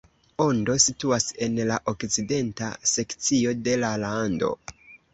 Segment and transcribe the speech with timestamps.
[0.45, 4.55] Ondo situas en la okcidenta sekcio de la lando.